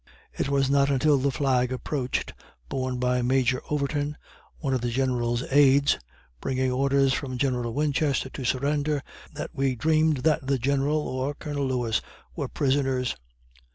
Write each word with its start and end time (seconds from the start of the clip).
It 0.33 0.49
was 0.49 0.67
not 0.67 0.89
until 0.89 1.19
the 1.19 1.29
flag 1.29 1.71
approached, 1.71 2.33
borne 2.69 2.97
by 2.97 3.21
Major 3.21 3.61
Overton, 3.69 4.17
one 4.57 4.73
of 4.73 4.81
the 4.81 4.89
Generals' 4.89 5.43
aids, 5.51 5.99
bringing 6.39 6.71
orders 6.71 7.13
from 7.13 7.37
General 7.37 7.71
Winchester 7.71 8.27
to 8.29 8.43
surrender, 8.43 9.03
that 9.35 9.51
we 9.53 9.75
dreamed 9.75 10.23
that 10.23 10.47
the 10.47 10.57
General, 10.57 10.97
or 11.07 11.35
Colonel 11.35 11.67
Lewis, 11.67 12.01
were 12.35 12.47
prisoners. 12.47 13.15